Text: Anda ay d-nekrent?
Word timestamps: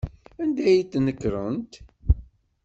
Anda 0.41 0.61
ay 0.67 0.79
d-nekrent? 0.91 1.73